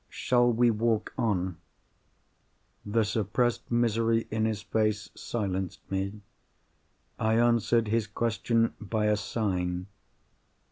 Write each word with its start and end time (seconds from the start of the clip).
Shall 0.09 0.51
we 0.51 0.71
walk 0.71 1.13
on?" 1.15 1.57
The 2.83 3.03
suppressed 3.03 3.69
misery 3.71 4.27
in 4.31 4.45
his 4.45 4.63
face 4.63 5.11
silenced 5.13 5.81
me. 5.91 6.21
I 7.19 7.35
answered 7.35 7.89
his 7.89 8.07
question 8.07 8.73
by 8.79 9.05
a 9.05 9.15
sign. 9.15 9.85